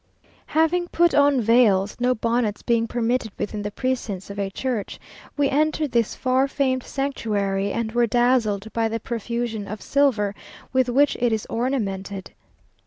[0.47, 4.99] Having put on veils, no bonnets being permitted within the precincts of a church,
[5.37, 10.33] we entered this far famed sanctuary, and were dazzled by the profusion of silver
[10.73, 12.31] with which it is ornamented.